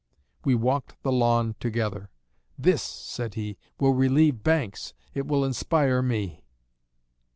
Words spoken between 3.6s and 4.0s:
'will